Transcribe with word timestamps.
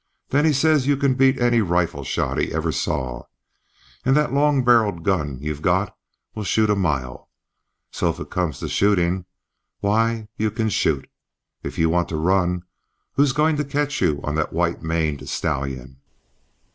Then 0.29 0.45
he 0.45 0.51
says 0.51 0.87
you 0.87 0.97
can 0.97 1.13
beat 1.13 1.39
any 1.39 1.61
rifle 1.61 2.03
shot 2.03 2.39
he 2.39 2.51
ever 2.51 2.71
saw, 2.71 3.25
and 4.03 4.15
that 4.17 4.33
long 4.33 4.63
barrelled 4.63 5.03
gun 5.03 5.37
you've 5.39 5.61
got 5.61 5.95
will 6.33 6.43
shoot 6.43 6.71
a 6.71 6.75
mile. 6.75 7.29
So 7.91 8.09
if 8.09 8.19
it 8.19 8.31
comes 8.31 8.57
to 8.61 8.67
shooting 8.67 9.25
why, 9.79 10.27
you 10.37 10.49
can 10.49 10.69
shoot. 10.69 11.07
If 11.61 11.77
you 11.77 11.87
want 11.87 12.09
to 12.09 12.17
run 12.17 12.63
who's 13.13 13.31
going 13.31 13.57
to 13.57 13.63
catch 13.63 14.01
you 14.01 14.19
on 14.23 14.33
that 14.33 14.53
white 14.53 14.81
maned 14.81 15.29
stallion? 15.29 15.97